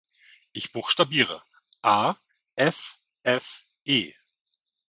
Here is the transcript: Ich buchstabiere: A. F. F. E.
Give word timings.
Ich 0.51 0.71
buchstabiere: 0.71 1.43
A. 1.83 2.15
F. 2.55 2.97
F. 3.21 3.67
E. 3.85 4.13